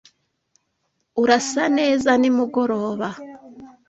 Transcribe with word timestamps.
Urasa 1.21 1.63
neza 1.77 2.09
nimugoroba. 2.21 3.09